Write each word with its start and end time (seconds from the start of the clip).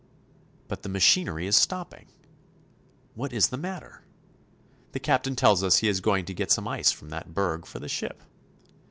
But 0.67 0.81
the 0.81 0.89
machinery 0.89 1.45
is 1.45 1.55
stopping! 1.55 2.07
What 3.13 3.31
is 3.31 3.49
the 3.49 3.55
matter? 3.57 4.01
The 4.93 4.99
captain 4.99 5.35
tells 5.35 5.63
us 5.63 5.77
he 5.77 5.87
is 5.87 6.01
going 6.01 6.25
to 6.25 6.33
get 6.33 6.49
some 6.51 6.67
ice 6.67 6.91
from 6.91 7.09
that 7.09 7.35
berg 7.35 7.67
for 7.67 7.77
the 7.77 7.87
ship. 7.87 8.23